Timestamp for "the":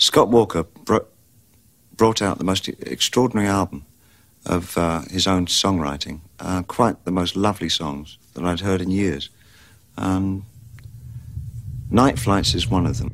2.38-2.44, 7.04-7.10